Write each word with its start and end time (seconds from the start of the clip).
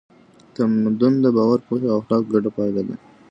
تمدن 0.55 1.13
د 1.23 1.25
باور، 1.35 1.59
پوهې 1.67 1.87
او 1.91 1.99
اخلاقو 2.01 2.31
ګډه 2.33 2.49
پایله 2.57 2.81
ده. 2.87 2.95